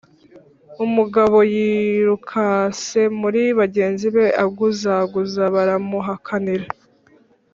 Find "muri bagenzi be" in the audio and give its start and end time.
3.19-4.25